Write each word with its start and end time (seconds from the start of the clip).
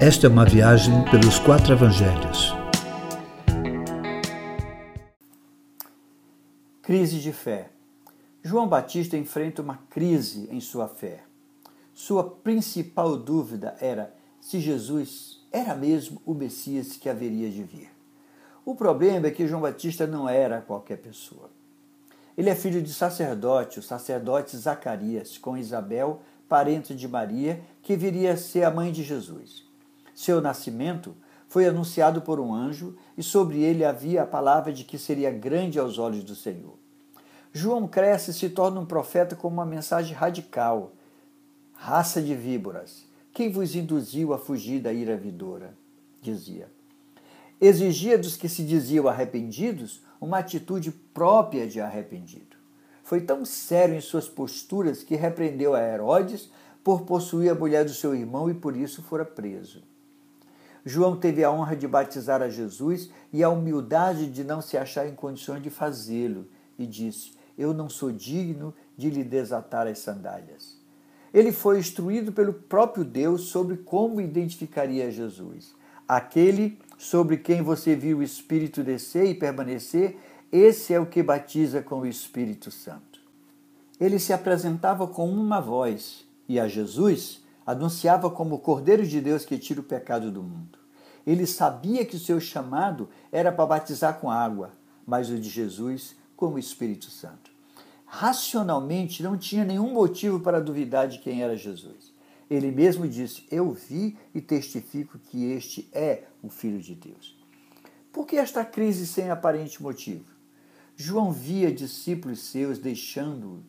Esta 0.00 0.28
é 0.28 0.30
uma 0.30 0.44
viagem 0.44 1.04
pelos 1.10 1.40
quatro 1.40 1.72
evangelhos. 1.72 2.54
Crise 6.80 7.18
de 7.18 7.32
fé. 7.32 7.70
João 8.40 8.68
Batista 8.68 9.16
enfrenta 9.16 9.60
uma 9.60 9.80
crise 9.90 10.48
em 10.52 10.60
sua 10.60 10.86
fé. 10.86 11.24
Sua 11.92 12.22
principal 12.22 13.16
dúvida 13.16 13.76
era 13.80 14.14
se 14.40 14.60
Jesus 14.60 15.44
era 15.50 15.74
mesmo 15.74 16.22
o 16.24 16.32
Messias 16.32 16.96
que 16.96 17.08
haveria 17.08 17.50
de 17.50 17.64
vir. 17.64 17.90
O 18.64 18.76
problema 18.76 19.26
é 19.26 19.32
que 19.32 19.48
João 19.48 19.62
Batista 19.62 20.06
não 20.06 20.28
era 20.28 20.60
qualquer 20.60 20.98
pessoa. 20.98 21.50
Ele 22.36 22.48
é 22.48 22.54
filho 22.54 22.80
de 22.80 22.94
sacerdote, 22.94 23.80
o 23.80 23.82
sacerdote 23.82 24.56
Zacarias, 24.56 25.36
com 25.36 25.56
Isabel, 25.56 26.22
parente 26.48 26.94
de 26.94 27.08
Maria, 27.08 27.60
que 27.82 27.96
viria 27.96 28.34
a 28.34 28.36
ser 28.36 28.62
a 28.62 28.70
mãe 28.70 28.92
de 28.92 29.02
Jesus. 29.02 29.66
Seu 30.18 30.40
nascimento 30.40 31.14
foi 31.46 31.64
anunciado 31.64 32.20
por 32.22 32.40
um 32.40 32.52
anjo 32.52 32.96
e 33.16 33.22
sobre 33.22 33.62
ele 33.62 33.84
havia 33.84 34.24
a 34.24 34.26
palavra 34.26 34.72
de 34.72 34.82
que 34.82 34.98
seria 34.98 35.30
grande 35.30 35.78
aos 35.78 35.96
olhos 35.96 36.24
do 36.24 36.34
Senhor. 36.34 36.74
João 37.52 37.86
cresce 37.86 38.32
e 38.32 38.34
se 38.34 38.48
torna 38.48 38.80
um 38.80 38.84
profeta 38.84 39.36
com 39.36 39.46
uma 39.46 39.64
mensagem 39.64 40.16
radical. 40.16 40.90
Raça 41.72 42.20
de 42.20 42.34
víboras, 42.34 43.06
quem 43.32 43.52
vos 43.52 43.76
induziu 43.76 44.34
a 44.34 44.38
fugir 44.38 44.80
da 44.80 44.92
ira 44.92 45.16
vidoura? 45.16 45.72
Dizia. 46.20 46.68
Exigia 47.60 48.18
dos 48.18 48.36
que 48.36 48.48
se 48.48 48.64
diziam 48.64 49.06
arrependidos 49.06 50.02
uma 50.20 50.38
atitude 50.38 50.90
própria 50.90 51.64
de 51.68 51.80
arrependido. 51.80 52.56
Foi 53.04 53.20
tão 53.20 53.44
sério 53.44 53.94
em 53.94 54.00
suas 54.00 54.28
posturas 54.28 55.04
que 55.04 55.14
repreendeu 55.14 55.76
a 55.76 55.80
Herodes 55.80 56.50
por 56.82 57.02
possuir 57.02 57.52
a 57.52 57.54
mulher 57.54 57.84
do 57.84 57.94
seu 57.94 58.16
irmão 58.16 58.50
e 58.50 58.54
por 58.54 58.76
isso 58.76 59.00
fora 59.00 59.24
preso. 59.24 59.86
João 60.84 61.16
teve 61.16 61.44
a 61.44 61.50
honra 61.50 61.76
de 61.76 61.86
batizar 61.86 62.42
a 62.42 62.48
Jesus 62.48 63.10
e 63.32 63.42
a 63.42 63.48
humildade 63.48 64.26
de 64.26 64.44
não 64.44 64.60
se 64.60 64.76
achar 64.76 65.06
em 65.06 65.14
condições 65.14 65.62
de 65.62 65.70
fazê-lo, 65.70 66.46
e 66.78 66.86
disse: 66.86 67.32
Eu 67.56 67.74
não 67.74 67.88
sou 67.88 68.12
digno 68.12 68.74
de 68.96 69.10
lhe 69.10 69.24
desatar 69.24 69.86
as 69.86 69.98
sandálias. 69.98 70.78
Ele 71.32 71.52
foi 71.52 71.78
instruído 71.78 72.32
pelo 72.32 72.52
próprio 72.52 73.04
Deus 73.04 73.42
sobre 73.42 73.76
como 73.76 74.20
identificaria 74.20 75.10
Jesus. 75.10 75.74
Aquele 76.06 76.78
sobre 76.96 77.36
quem 77.36 77.62
você 77.62 77.94
viu 77.94 78.18
o 78.18 78.22
Espírito 78.22 78.82
descer 78.82 79.26
e 79.26 79.34
permanecer, 79.34 80.16
esse 80.50 80.94
é 80.94 80.98
o 80.98 81.06
que 81.06 81.22
batiza 81.22 81.82
com 81.82 82.00
o 82.00 82.06
Espírito 82.06 82.70
Santo. 82.70 83.20
Ele 84.00 84.18
se 84.18 84.32
apresentava 84.32 85.06
com 85.06 85.28
uma 85.28 85.60
voz 85.60 86.26
e 86.48 86.58
a 86.58 86.66
Jesus 86.66 87.42
anunciava 87.68 88.30
como 88.30 88.54
o 88.54 88.58
Cordeiro 88.58 89.06
de 89.06 89.20
Deus 89.20 89.44
que 89.44 89.58
tira 89.58 89.82
o 89.82 89.84
pecado 89.84 90.30
do 90.30 90.42
mundo. 90.42 90.78
Ele 91.26 91.46
sabia 91.46 92.02
que 92.02 92.16
o 92.16 92.18
seu 92.18 92.40
chamado 92.40 93.10
era 93.30 93.52
para 93.52 93.66
batizar 93.66 94.18
com 94.18 94.30
água, 94.30 94.72
mas 95.06 95.28
o 95.28 95.38
de 95.38 95.50
Jesus 95.50 96.16
com 96.34 96.54
o 96.54 96.58
Espírito 96.58 97.10
Santo. 97.10 97.50
Racionalmente 98.06 99.22
não 99.22 99.36
tinha 99.36 99.66
nenhum 99.66 99.92
motivo 99.92 100.40
para 100.40 100.62
duvidar 100.62 101.08
de 101.08 101.18
quem 101.18 101.42
era 101.42 101.58
Jesus. 101.58 102.14
Ele 102.48 102.70
mesmo 102.70 103.06
disse: 103.06 103.46
Eu 103.50 103.70
vi 103.70 104.16
e 104.34 104.40
testifico 104.40 105.18
que 105.18 105.44
este 105.52 105.86
é 105.92 106.24
o 106.42 106.48
Filho 106.48 106.80
de 106.80 106.94
Deus. 106.94 107.36
Por 108.10 108.26
que 108.26 108.36
esta 108.36 108.64
crise 108.64 109.06
sem 109.06 109.28
aparente 109.28 109.82
motivo? 109.82 110.24
João 110.96 111.30
via 111.30 111.70
discípulos 111.70 112.40
seus 112.40 112.78
deixando-o 112.78 113.62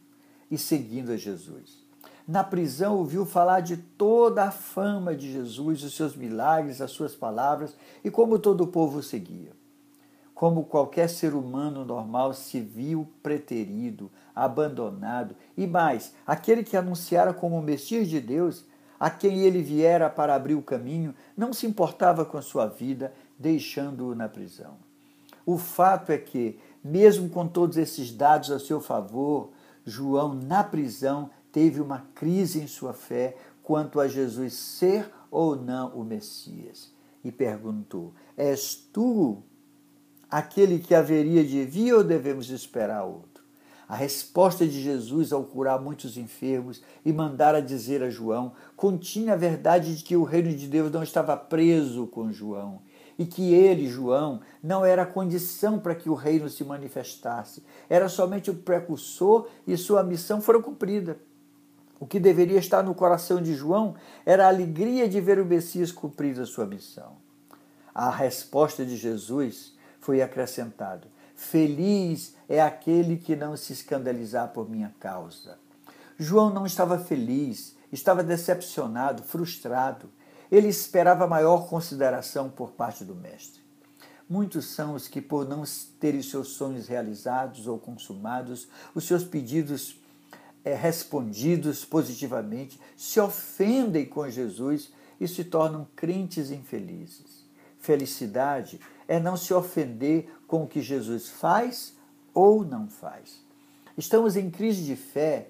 e 0.49 0.57
seguindo 0.57 1.11
a 1.11 1.17
Jesus. 1.17 1.88
Na 2.29 2.43
prisão 2.43 2.95
ouviu 2.95 3.25
falar 3.25 3.61
de 3.61 3.75
toda 3.75 4.43
a 4.43 4.51
fama 4.51 5.15
de 5.15 5.31
Jesus, 5.31 5.83
os 5.83 5.95
seus 5.95 6.15
milagres, 6.15 6.79
as 6.79 6.91
suas 6.91 7.15
palavras 7.15 7.75
e 8.03 8.11
como 8.11 8.37
todo 8.37 8.61
o 8.61 8.67
povo 8.67 8.99
o 8.99 9.03
seguia. 9.03 9.51
Como 10.35 10.65
qualquer 10.65 11.09
ser 11.09 11.33
humano 11.33 11.83
normal 11.83 12.35
se 12.35 12.59
viu 12.59 13.07
preterido, 13.23 14.11
abandonado 14.35 15.35
e 15.57 15.65
mais, 15.65 16.13
aquele 16.23 16.63
que 16.63 16.77
anunciara 16.77 17.33
como 17.33 17.57
o 17.57 17.63
Messias 17.63 18.07
de 18.07 18.21
Deus 18.21 18.63
a 18.99 19.09
quem 19.09 19.39
ele 19.39 19.63
viera 19.63 20.07
para 20.07 20.35
abrir 20.35 20.53
o 20.53 20.61
caminho, 20.61 21.15
não 21.35 21.51
se 21.51 21.65
importava 21.65 22.23
com 22.23 22.37
a 22.37 22.43
sua 22.43 22.67
vida, 22.67 23.11
deixando-o 23.39 24.13
na 24.13 24.29
prisão. 24.29 24.77
O 25.47 25.57
fato 25.57 26.11
é 26.11 26.17
que, 26.19 26.59
mesmo 26.83 27.27
com 27.27 27.47
todos 27.47 27.75
esses 27.75 28.11
dados 28.11 28.51
a 28.51 28.59
seu 28.59 28.79
favor, 28.79 29.49
João, 29.83 30.35
na 30.35 30.63
prisão, 30.63 31.31
teve 31.51 31.81
uma 31.81 32.07
crise 32.15 32.59
em 32.59 32.67
sua 32.67 32.93
fé 32.93 33.35
quanto 33.63 33.99
a 33.99 34.07
Jesus 34.07 34.53
ser 34.53 35.09
ou 35.29 35.55
não 35.55 35.89
o 35.89 36.03
Messias. 36.03 36.91
E 37.23 37.31
perguntou: 37.31 38.13
És 38.37 38.75
tu 38.91 39.43
aquele 40.29 40.79
que 40.79 40.95
haveria 40.95 41.45
de 41.45 41.63
vir 41.65 41.93
ou 41.93 42.03
devemos 42.03 42.49
esperar 42.49 43.03
outro? 43.03 43.43
A 43.87 43.95
resposta 43.95 44.67
de 44.67 44.81
Jesus 44.81 45.33
ao 45.33 45.43
curar 45.43 45.81
muitos 45.81 46.15
enfermos 46.15 46.81
e 47.03 47.11
mandar 47.11 47.55
a 47.55 47.59
dizer 47.59 48.03
a 48.03 48.09
João 48.09 48.53
continha 48.75 49.33
a 49.33 49.35
verdade 49.35 49.95
de 49.95 50.03
que 50.03 50.15
o 50.15 50.23
reino 50.23 50.53
de 50.55 50.67
Deus 50.67 50.91
não 50.91 51.01
estava 51.01 51.35
preso 51.35 52.05
com 52.05 52.31
João 52.31 52.81
e 53.19 53.25
que 53.25 53.53
ele, 53.53 53.87
João, 53.87 54.39
não 54.63 54.85
era 54.85 55.01
a 55.01 55.05
condição 55.05 55.77
para 55.77 55.93
que 55.93 56.09
o 56.09 56.13
reino 56.13 56.47
se 56.49 56.63
manifestasse, 56.63 57.61
era 57.89 58.07
somente 58.07 58.49
o 58.49 58.55
precursor 58.55 59.49
e 59.67 59.75
sua 59.75 60.01
missão 60.01 60.39
foram 60.39 60.61
cumprida. 60.61 61.19
O 61.99 62.07
que 62.07 62.19
deveria 62.19 62.59
estar 62.59 62.81
no 62.81 62.95
coração 62.95 63.41
de 63.41 63.53
João 63.53 63.95
era 64.25 64.45
a 64.45 64.49
alegria 64.49 65.07
de 65.09 65.19
ver 65.19 65.39
o 65.39 65.45
Messias 65.45 65.91
cumprir 65.91 66.39
a 66.39 66.45
sua 66.45 66.65
missão. 66.65 67.17
A 67.93 68.09
resposta 68.09 68.85
de 68.85 68.95
Jesus 68.95 69.73
foi 69.99 70.21
acrescentado: 70.21 71.07
Feliz 71.35 72.35
é 72.47 72.61
aquele 72.61 73.17
que 73.17 73.35
não 73.35 73.57
se 73.57 73.73
escandalizar 73.73 74.49
por 74.49 74.69
minha 74.69 74.95
causa. 74.99 75.57
João 76.17 76.49
não 76.49 76.65
estava 76.65 76.97
feliz, 76.97 77.75
estava 77.91 78.23
decepcionado, 78.23 79.23
frustrado. 79.23 80.09
Ele 80.51 80.67
esperava 80.67 81.27
maior 81.27 81.67
consideração 81.67 82.49
por 82.49 82.71
parte 82.71 83.03
do 83.05 83.15
Mestre. 83.15 83.61
Muitos 84.27 84.65
são 84.67 84.93
os 84.93 85.07
que, 85.07 85.21
por 85.21 85.47
não 85.47 85.63
terem 85.99 86.21
seus 86.21 86.49
sonhos 86.49 86.87
realizados 86.87 87.67
ou 87.67 87.79
consumados, 87.79 88.67
os 88.93 89.05
seus 89.05 89.23
pedidos 89.23 89.99
é, 90.69 90.75
respondidos 90.75 91.83
positivamente, 91.83 92.79
se 92.95 93.19
ofendem 93.19 94.05
com 94.05 94.29
Jesus 94.29 94.91
e 95.19 95.27
se 95.27 95.43
tornam 95.43 95.87
crentes 95.95 96.51
infelizes. 96.51 97.43
Felicidade 97.79 98.79
é 99.07 99.19
não 99.19 99.35
se 99.35 99.51
ofender 99.51 100.29
com 100.47 100.63
o 100.63 100.67
que 100.67 100.81
Jesus 100.81 101.27
faz 101.27 101.95
ou 102.33 102.63
não 102.63 102.87
faz. 102.87 103.41
Estamos 103.97 104.35
em 104.35 104.51
crise 104.51 104.83
de 104.83 104.95
fé 104.95 105.49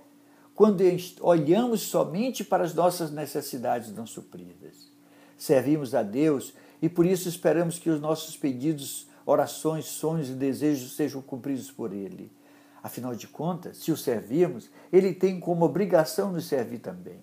quando 0.56 0.84
olhamos 1.22 1.82
somente 1.82 2.44
para 2.44 2.64
as 2.64 2.74
nossas 2.74 3.12
necessidades 3.12 3.92
não 3.94 4.06
supridas. 4.06 4.90
Servimos 5.38 5.94
a 5.94 6.02
Deus 6.02 6.54
e 6.82 6.88
por 6.88 7.06
isso 7.06 7.28
esperamos 7.28 7.78
que 7.78 7.90
os 7.90 8.00
nossos 8.00 8.38
pedidos, 8.38 9.08
orações, 9.26 9.86
sonhos 9.86 10.30
e 10.30 10.34
desejos 10.34 10.96
sejam 10.96 11.22
cumpridos 11.22 11.70
por 11.72 11.92
Ele. 11.92 12.32
Afinal 12.82 13.16
de 13.16 13.28
contas, 13.28 13.78
se 13.78 13.92
o 13.92 13.98
servirmos, 13.98 14.70
Ele 14.92 15.14
tem 15.14 15.40
como 15.40 15.66
obrigação 15.66 16.32
nos 16.32 16.46
servir 16.46 16.80
também. 16.80 17.20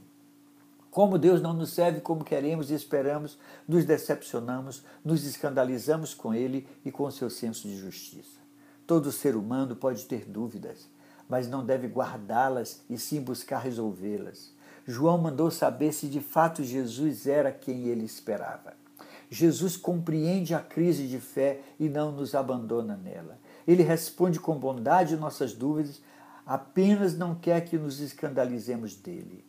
Como 0.90 1.18
Deus 1.18 1.42
não 1.42 1.52
nos 1.52 1.74
serve 1.74 2.00
como 2.00 2.24
queremos 2.24 2.70
e 2.70 2.74
esperamos, 2.74 3.38
nos 3.68 3.84
decepcionamos, 3.84 4.82
nos 5.04 5.24
escandalizamos 5.24 6.14
com 6.14 6.32
Ele 6.32 6.66
e 6.84 6.90
com 6.90 7.10
seu 7.10 7.28
senso 7.28 7.68
de 7.68 7.76
justiça. 7.76 8.40
Todo 8.86 9.12
ser 9.12 9.36
humano 9.36 9.76
pode 9.76 10.04
ter 10.04 10.24
dúvidas, 10.24 10.88
mas 11.28 11.48
não 11.48 11.64
deve 11.64 11.86
guardá-las 11.86 12.82
e 12.88 12.96
sim 12.96 13.20
buscar 13.20 13.58
resolvê-las. 13.58 14.54
João 14.86 15.18
mandou 15.18 15.50
saber 15.50 15.92
se 15.92 16.06
de 16.06 16.20
fato 16.20 16.62
Jesus 16.62 17.26
era 17.26 17.50
quem 17.50 17.88
ele 17.88 18.04
esperava. 18.04 18.74
Jesus 19.28 19.76
compreende 19.76 20.54
a 20.54 20.60
crise 20.60 21.08
de 21.08 21.18
fé 21.18 21.60
e 21.78 21.88
não 21.88 22.12
nos 22.12 22.34
abandona 22.34 22.96
nela. 22.96 23.38
Ele 23.66 23.82
responde 23.82 24.38
com 24.38 24.58
bondade 24.58 25.16
nossas 25.16 25.52
dúvidas, 25.52 26.00
apenas 26.44 27.16
não 27.16 27.34
quer 27.34 27.64
que 27.64 27.76
nos 27.76 28.00
escandalizemos 28.00 28.94
dele. 28.94 29.44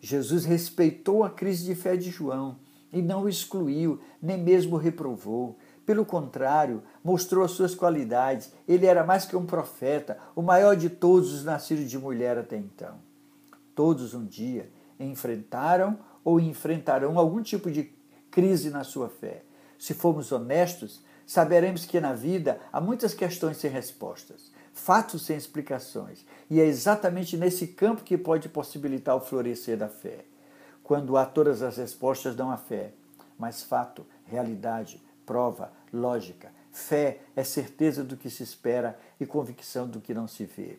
Jesus 0.00 0.44
respeitou 0.44 1.24
a 1.24 1.30
crise 1.30 1.64
de 1.64 1.74
fé 1.74 1.96
de 1.96 2.10
João 2.10 2.56
e 2.92 3.02
não 3.02 3.24
o 3.24 3.28
excluiu, 3.28 4.00
nem 4.22 4.38
mesmo 4.38 4.76
reprovou. 4.76 5.58
Pelo 5.84 6.04
contrário, 6.04 6.82
mostrou 7.02 7.44
as 7.44 7.52
suas 7.52 7.74
qualidades. 7.74 8.52
Ele 8.68 8.86
era 8.86 9.04
mais 9.04 9.24
que 9.24 9.36
um 9.36 9.46
profeta, 9.46 10.18
o 10.34 10.42
maior 10.42 10.76
de 10.76 10.88
todos 10.88 11.32
os 11.32 11.44
nascidos 11.44 11.90
de 11.90 11.98
mulher 11.98 12.38
até 12.38 12.56
então. 12.56 12.94
Todos 13.74 14.14
um 14.14 14.24
dia 14.24 14.70
enfrentaram 14.98 15.98
ou 16.24 16.40
enfrentarão 16.40 17.18
algum 17.18 17.42
tipo 17.42 17.70
de 17.70 17.92
crise 18.30 18.70
na 18.70 18.84
sua 18.84 19.08
fé. 19.08 19.42
Se 19.78 19.94
formos 19.94 20.32
honestos, 20.32 21.02
saberemos 21.26 21.84
que 21.84 22.00
na 22.00 22.12
vida 22.12 22.60
há 22.72 22.80
muitas 22.80 23.12
questões 23.12 23.56
sem 23.56 23.70
respostas 23.70 24.54
fatos 24.76 25.22
sem 25.22 25.36
explicações. 25.36 26.24
E 26.48 26.60
é 26.60 26.66
exatamente 26.66 27.36
nesse 27.36 27.66
campo 27.66 28.04
que 28.04 28.16
pode 28.16 28.48
possibilitar 28.48 29.16
o 29.16 29.20
florescer 29.20 29.76
da 29.76 29.88
fé. 29.88 30.24
Quando 30.84 31.16
há 31.16 31.24
todas 31.24 31.62
as 31.62 31.78
respostas, 31.78 32.36
não 32.36 32.50
há 32.50 32.56
fé. 32.56 32.92
mas 33.38 33.62
fato, 33.62 34.06
realidade, 34.24 35.02
prova, 35.26 35.70
lógica. 35.92 36.50
Fé 36.70 37.20
é 37.34 37.44
certeza 37.44 38.02
do 38.02 38.16
que 38.16 38.30
se 38.30 38.42
espera 38.42 38.98
e 39.20 39.26
convicção 39.26 39.86
do 39.86 40.00
que 40.00 40.14
não 40.14 40.26
se 40.26 40.44
vê. 40.44 40.78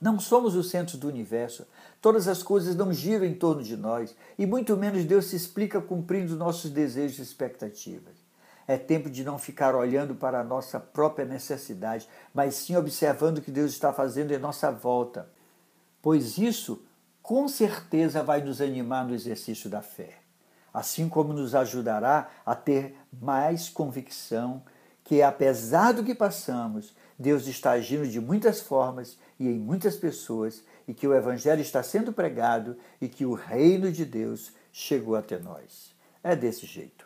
Não 0.00 0.18
somos 0.18 0.54
o 0.54 0.62
centro 0.62 0.96
do 0.96 1.08
universo. 1.08 1.66
Todas 2.00 2.28
as 2.28 2.42
coisas 2.42 2.74
não 2.74 2.92
giram 2.92 3.26
em 3.26 3.34
torno 3.34 3.62
de 3.62 3.76
nós 3.76 4.14
e 4.38 4.46
muito 4.46 4.76
menos 4.76 5.04
Deus 5.04 5.26
se 5.26 5.36
explica 5.36 5.80
cumprindo 5.80 6.36
nossos 6.36 6.70
desejos 6.70 7.18
e 7.18 7.22
expectativas. 7.22 8.25
É 8.68 8.76
tempo 8.76 9.08
de 9.08 9.22
não 9.22 9.38
ficar 9.38 9.74
olhando 9.74 10.14
para 10.14 10.40
a 10.40 10.44
nossa 10.44 10.80
própria 10.80 11.24
necessidade, 11.24 12.08
mas 12.34 12.54
sim 12.54 12.76
observando 12.76 13.38
o 13.38 13.42
que 13.42 13.50
Deus 13.50 13.72
está 13.72 13.92
fazendo 13.92 14.32
em 14.32 14.38
nossa 14.38 14.70
volta, 14.70 15.28
pois 16.02 16.36
isso 16.38 16.82
com 17.22 17.48
certeza 17.48 18.22
vai 18.22 18.40
nos 18.40 18.60
animar 18.60 19.04
no 19.04 19.14
exercício 19.14 19.68
da 19.68 19.82
fé, 19.82 20.18
assim 20.72 21.08
como 21.08 21.32
nos 21.32 21.54
ajudará 21.54 22.28
a 22.44 22.54
ter 22.54 22.96
mais 23.20 23.68
convicção 23.68 24.62
que, 25.02 25.22
apesar 25.22 25.92
do 25.92 26.04
que 26.04 26.14
passamos, 26.14 26.94
Deus 27.18 27.46
está 27.46 27.72
agindo 27.72 28.06
de 28.06 28.20
muitas 28.20 28.60
formas 28.60 29.16
e 29.38 29.48
em 29.48 29.58
muitas 29.58 29.96
pessoas, 29.96 30.62
e 30.86 30.94
que 30.94 31.06
o 31.06 31.14
Evangelho 31.14 31.60
está 31.60 31.82
sendo 31.82 32.12
pregado 32.12 32.76
e 33.00 33.08
que 33.08 33.24
o 33.24 33.34
reino 33.34 33.90
de 33.90 34.04
Deus 34.04 34.52
chegou 34.72 35.16
até 35.16 35.38
nós. 35.38 35.94
É 36.22 36.34
desse 36.34 36.66
jeito. 36.66 37.05